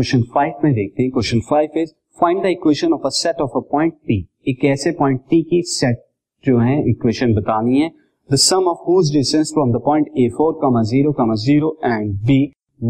[0.00, 3.56] Question five में देखते हैं। Question five is find the equation of a set of
[3.56, 4.16] a point P
[4.48, 5.98] एक ऐसे पॉइंट टी की सेट
[6.44, 7.90] जो है इक्वेशन बतानी है?
[8.30, 12.14] The sum of whose distance from the point A four comma zero comma zero and
[12.26, 12.40] B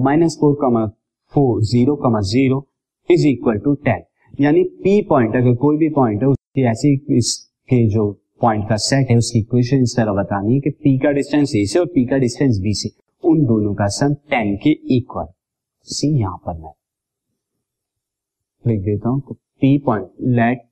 [0.04, 0.86] minus four comma
[1.32, 2.64] four zero comma zero
[3.10, 4.02] is equal to ten
[4.40, 8.10] यानी P point अगर कोई भी point है, उसकी ऐसी इसके जो
[8.42, 11.64] पॉइंट का सेट है, उसकी इक्वेशन इस तरह बतानी है कि पी का डिस्टेंस ए
[11.66, 12.90] से और पी का डिस्टेंस बी से,
[13.24, 15.32] उन दोनों का सम टेन के इक्वल
[15.88, 16.72] सी यहाँ पर मैं।
[18.64, 20.68] लिख देता हूँ तो P point let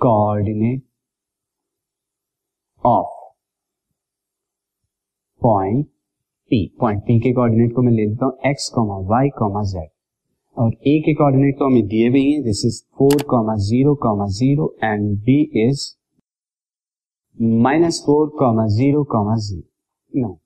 [0.00, 0.82] coordinate
[2.84, 3.20] of
[5.42, 5.86] point
[6.50, 9.88] P point P के कोऑर्डिनेट को मैं ले लेता हूँ X comma Y comma Z
[10.56, 14.26] और ए के कोऑर्डिनेट तो हमें दिए हुए हैं this is four comma zero comma
[14.26, 15.86] zero and B is
[17.62, 20.38] minus four comma zero comma zero no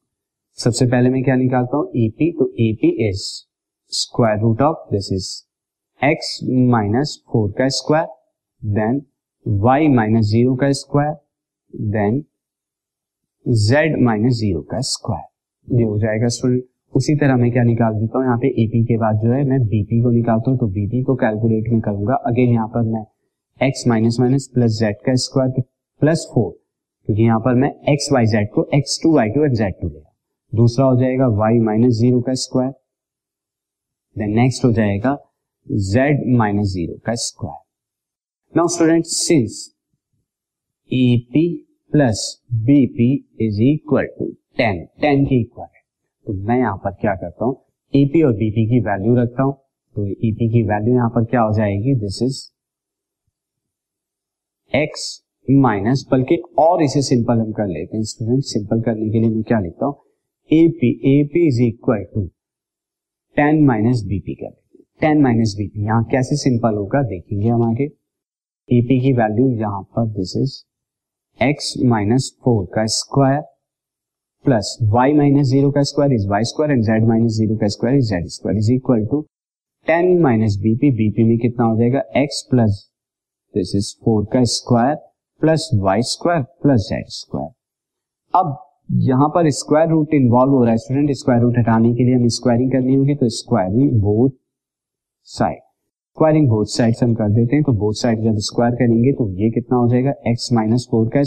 [0.59, 1.91] सबसे पहले मैं क्या निकालता हूँ?
[1.97, 3.23] एपी तो AP is
[3.93, 5.46] square root of this is
[6.01, 6.39] X
[6.71, 8.07] minus four का square
[8.63, 9.01] then
[9.47, 11.15] Y minus zero का square
[11.93, 12.21] then
[13.47, 18.19] Z minus zero का स्क्वायर ये हो जाएगा स्टूडेंट उसी तरह मैं क्या निकाल देता
[18.19, 18.25] हूँ?
[18.27, 21.15] यहाँ पे एपी के बाद जो है, मैं बीपी को निकालता हूँ तो बीपी को
[21.15, 23.05] कैलकुलेट में करूँगा अगेन यहाँ पर मैं
[23.61, 25.63] X minus minus plus Z का स्क्वायर
[26.03, 26.51] प्लस फोर
[27.09, 29.89] क्योंकि यहाँ पर मैं एक्स वाई जेड को X two Y two X Z two
[29.89, 30.13] लिया
[30.53, 32.71] दूसरा हो जाएगा वाई माइनस ज़ीरो का स्क्वायर
[34.17, 35.17] देन नेक्स्ट हो जाएगा
[35.67, 39.55] जेड माइनस ज़ीरो का square now student since
[40.91, 41.47] AP
[41.93, 42.21] plus
[42.55, 45.83] BP is equal to ten ten के इक्वल है
[46.27, 47.55] तो मैं यहाँ पर क्या करता हूँ?
[47.95, 49.53] एपी और बीपी की वैल्यू रखता हूँ।
[49.97, 51.95] तो ईपी की वैल्यू यहाँ पर क्या हो जाएगी?
[51.95, 52.41] दिस इज़
[54.73, 55.05] एक्स
[55.51, 59.43] माइनस बल्कि और इसे सिंपल हम कर लेते हैं। स्टूडेंट सिंपल करने के लिए मैं
[59.43, 59.95] क्या लिखता हूँ?
[60.51, 62.27] AP AP is equal to
[63.37, 64.66] ten minus BP कर लेते
[65.01, 67.85] टेन माइनस बीपी यहाँ कैसे सिंपल होगा देखेंगे हम आगे।
[68.69, 70.55] एपी की वैल्यू यहाँ पर this is
[71.39, 73.41] x minus four का square
[74.45, 77.97] plus y minus zero का square is y square and z minus zero का square
[77.97, 79.21] is z square is equal to
[79.87, 82.03] ten minus BP BP में कितना हो जाएगा?
[82.17, 82.81] X plus
[83.55, 84.97] this is four का square
[85.43, 87.51] plus y square plus z square
[88.35, 88.57] अब
[89.05, 92.29] यहाँ पर square root involve हो रहा है। स्टूडेंट स्क्वायर रूट हटाने के लिए हमें
[92.39, 94.31] स्क्वायरिंग करनी होगी तो squaring both
[95.29, 99.29] side squaring both side हम कर देते हैं तो बोथ साइड जब स्क्वायर करेंगे तो
[99.39, 100.11] ये कितना हो जाएगा?
[100.27, 101.23] एक्स माइनस फोर का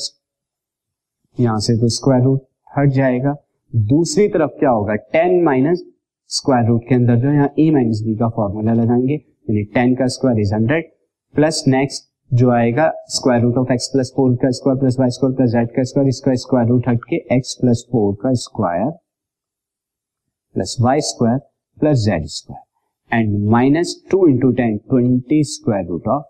[1.38, 2.42] यहाँ से तो स्क्वायर रूट
[2.78, 3.36] हट जाएगा।
[3.74, 4.96] दूसरी तरफ़ क्या होगा?
[4.96, 5.84] टेन माइनस
[6.30, 10.08] स्क्वायर रूट के अंदर जो यहाँ ए माइनस बी का फॉर्मूला लगाएँगे। यानी टेन का
[10.08, 10.90] square is hundred
[11.36, 15.36] plus next जो आएगा square root of x plus four का square plus y square
[15.36, 18.90] plus z का स्क्वायर इसका स्क्वायर रूट हट के एक्स प्लस फोर का square
[20.56, 21.38] plus y square
[21.78, 22.69] plus z square
[23.12, 26.24] and minus two into ten twenty square root of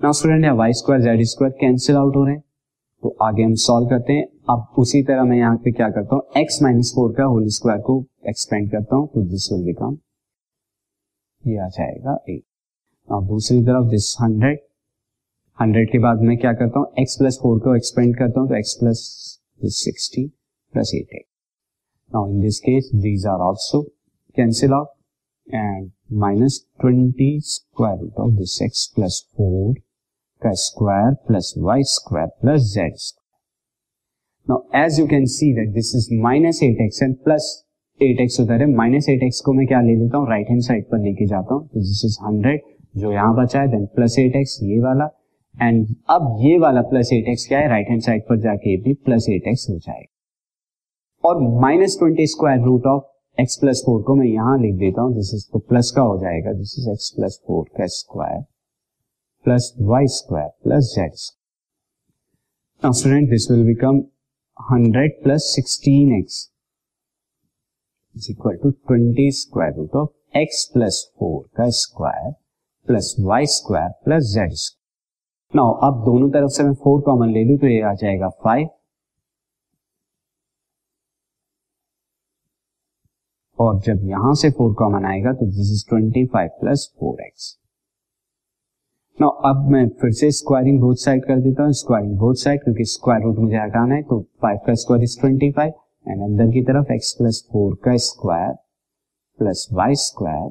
[0.00, 2.42] now student y square z square cancel out हो रहे हैं।
[3.02, 6.22] तो आगे हम सॉल्व करते हैं। अब उसी तरह मैं यहाँ पे क्या करता हूँ?
[6.36, 9.96] एक्स माइनस फोर का होल स्क्वायर को एक्सपेंड करता हूँ तो दिस विल बिकम
[11.42, 12.42] ये आ जाएगा एट
[13.08, 14.58] अब दूसरी तरफ़ दिस हंड्रेड
[15.58, 16.92] हंड्रेड के बाद मैं क्या करता हूँ?
[16.98, 19.00] एक्स प्लस फोर को एक्सपेंड करता हूँ तो x plus
[19.62, 20.26] this sixty
[20.74, 21.26] plus eight eight
[22.14, 23.82] now in this case these are also
[24.36, 29.74] cancel out and minus twenty square root of this x plus four
[30.42, 32.96] का square plus y square plus z
[34.46, 37.44] Now, as you can see that this is minus 8x and plus
[38.00, 40.28] 8x उधर है minus eight x को मैं क्या ले लेता हूँ?
[40.28, 42.60] Right hand side पर लेके जाता हूँ। दिस इज़ हंड्रेड
[42.96, 45.06] जो यहाँ बचा है देन प्लस एट एक्स ये वाला
[45.54, 47.68] एंड अब ये वाला प्लस एट एक्स क्या है?
[47.68, 52.60] राइट हैंड साइड पर जाके भी प्लस एट एक्स हो जाएगा। और minus twenty square
[52.60, 55.90] root of x plus four को मैं यहाँ लिख देता हूँ। दिस इज़ तो प्लस
[55.96, 58.42] का हो जाएगा। This is x plus four का square
[59.46, 64.04] plus y square plus z square student this will become
[64.56, 66.38] hundred plus sixteen x
[68.14, 72.32] is equal to twenty square root of x plus four का square
[72.88, 74.83] plus y square plus z square
[75.54, 78.68] now अब दोनों तरफ़ से मैं four common ले लू तो ये आ जाएगा फाइव
[83.58, 87.56] और जब यहाँ से फोर कॉमन आएगा तो this is twenty five plus four x
[89.18, 92.84] no अब मैं फिर से स्क्वायरिंग बोथ साइड कर देता हूँ स्क्वायरिंग बोथ साइड क्योंकि
[92.86, 95.72] स्क्वायर रूट मुझे हटाना है तो फाइव का square is twenty five
[96.06, 98.52] and अंदर की तरफ़ एक्स प्लस फोर का square
[99.38, 100.48] plus y square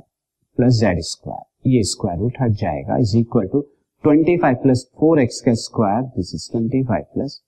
[0.57, 3.65] plus z square ये स्क्वायर रूट हट जाएगा is equal to
[4.03, 7.41] twenty five plus four x का square this is twenty five plus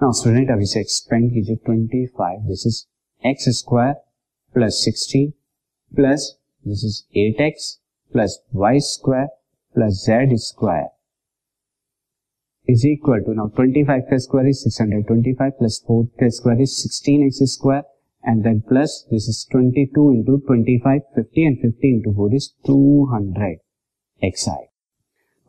[0.00, 2.82] student अभी से एक्सपेंड कीजिए twenty five this is
[3.22, 3.92] x square
[4.54, 5.30] plus sixteen
[5.92, 6.30] plus
[6.64, 7.72] this is eight x
[8.12, 9.26] plus y square
[9.74, 10.88] plus z square
[12.68, 17.48] is equal to now 25 का square is 625 plus 4 का square is 16x
[17.54, 17.82] square
[18.26, 23.50] and then plus, this is 22 into 25 50 and 50 into 4 is 200
[24.22, 24.60] xi.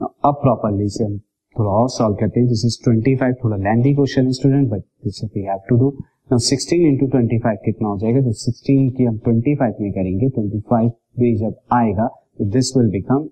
[0.02, 1.18] Now अब properly से हम
[1.56, 5.24] थोड़ा और solve करते हैं this is 25 थोड़ा लेंथी क्वेश्चन है student but this
[5.24, 5.90] we have to do
[6.32, 8.22] now 16 into 25 कितना हो जाएगा?
[8.22, 10.90] तो 16 की हम 25 में करेंगे 25
[11.20, 12.08] भी जब आएगा
[12.38, 13.30] तो दिस विल बिकम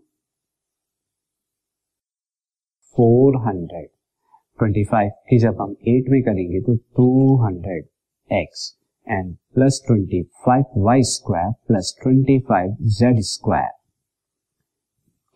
[2.99, 3.83] 400
[4.63, 7.81] 25 की जब हम 8 में करेंगे तो 200
[8.43, 8.82] x.
[9.07, 13.71] And plus twenty five y square plus twenty five z square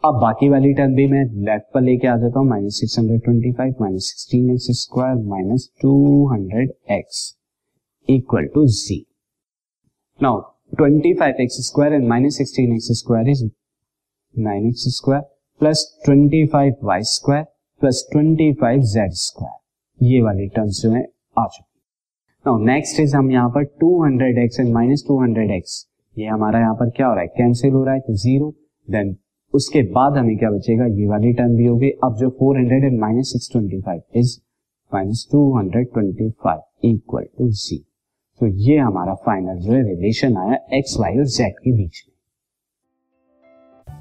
[0.03, 3.21] अब बाकी वाली टर्म भी मैं लेफ़्ट पर लेके आ जाता हूँ minus six hundred
[3.23, 5.93] twenty five minus sixteen x square minus two
[6.33, 7.21] hundred x
[8.07, 8.99] equal to G
[10.19, 10.39] now
[10.75, 13.43] twenty five x square and minus sixteen x square is
[14.35, 15.21] nine x square
[15.61, 17.43] plus twenty five y square
[17.81, 21.66] plus twenty five z square ये वाली terms जो है, आ चुकी
[22.47, 25.15] now next is हम यहाँ पर 200 x and minus two
[25.53, 25.73] x
[26.17, 27.27] ये हमारा यहाँ पर क्या हो रहा है?
[27.27, 28.49] कैंसिल हो रहा है तो ज़ीरो
[28.87, 29.15] देन
[29.53, 30.85] उसके बाद हमें क्या बचेगा?
[30.85, 34.37] ये वाली टर्म भी होगी। अब जो 400 and minus six twenty five is
[34.91, 37.77] minus two hundred twenty five equal to G
[38.41, 42.16] तो ये हमारा फाइनल जो है रिलेशन आया एक्स वाई और जेड के बीच में।